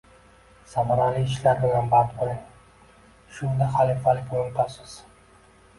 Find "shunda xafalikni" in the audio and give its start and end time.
3.37-4.43